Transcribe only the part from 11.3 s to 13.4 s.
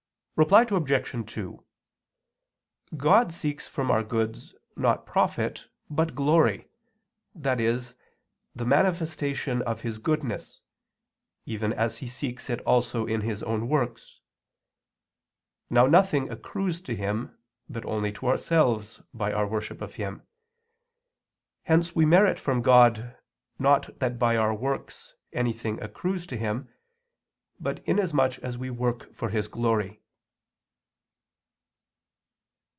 even as He seeks it also in